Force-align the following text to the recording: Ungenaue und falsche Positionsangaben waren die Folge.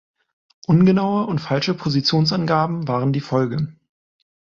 Ungenaue 0.65 1.25
und 1.27 1.37
falsche 1.37 1.75
Positionsangaben 1.75 2.87
waren 2.87 3.13
die 3.13 3.19
Folge. 3.21 3.75